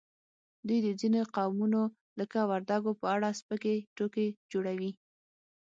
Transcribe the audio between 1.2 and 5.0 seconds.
قومونو لکه وردګو په اړه سپکې ټوکې جوړوي